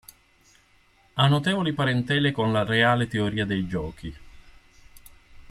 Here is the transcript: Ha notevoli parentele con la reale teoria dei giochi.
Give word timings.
Ha 1.13 1.27
notevoli 1.27 1.73
parentele 1.73 2.31
con 2.31 2.51
la 2.51 2.63
reale 2.63 3.05
teoria 3.07 3.45
dei 3.45 3.67
giochi. 3.67 4.17